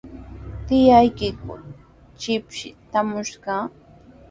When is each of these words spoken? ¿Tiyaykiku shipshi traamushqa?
¿Tiyaykiku 0.67 1.53
shipshi 2.21 2.67
traamushqa? 2.91 3.53